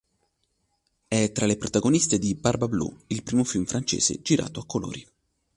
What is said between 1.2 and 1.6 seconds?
tra le